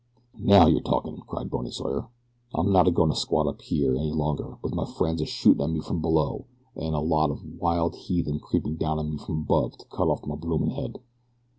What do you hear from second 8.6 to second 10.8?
down on me from above to cut off my bloomin'